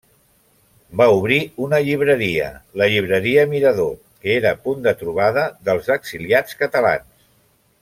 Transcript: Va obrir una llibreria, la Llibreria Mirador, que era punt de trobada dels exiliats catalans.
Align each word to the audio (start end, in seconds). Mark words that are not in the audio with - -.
Va 1.01 1.05
obrir 1.17 1.37
una 1.65 1.79
llibreria, 1.87 2.47
la 2.81 2.87
Llibreria 2.93 3.45
Mirador, 3.53 3.93
que 4.25 4.33
era 4.39 4.55
punt 4.65 4.83
de 4.89 4.95
trobada 5.03 5.45
dels 5.69 5.93
exiliats 5.99 6.61
catalans. 6.65 7.09